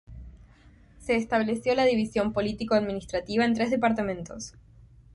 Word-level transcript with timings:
Se 0.97 1.15
estableció 1.15 1.75
la 1.75 1.83
división 1.85 2.33
político-administrativa 2.33 3.45
en 3.45 3.53
tres 3.53 3.69
departamentos. 3.69 4.55